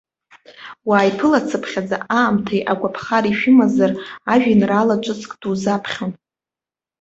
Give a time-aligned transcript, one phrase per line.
[0.87, 3.91] Уааиԥылацԥхьаӡа, аамҭеи агәаԥхареи шәымазар,
[4.31, 6.11] ажәеинраала ҿыцк дузаԥхьон.